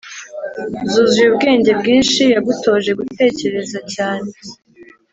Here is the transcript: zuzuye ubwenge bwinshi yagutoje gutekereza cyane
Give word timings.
zuzuye 0.91 1.27
ubwenge 1.31 1.71
bwinshi 1.79 2.21
yagutoje 2.33 2.91
gutekereza 2.99 3.79
cyane 3.93 4.29